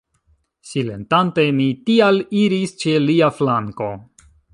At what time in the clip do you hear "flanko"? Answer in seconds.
3.41-3.91